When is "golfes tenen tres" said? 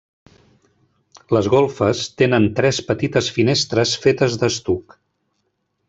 1.55-2.81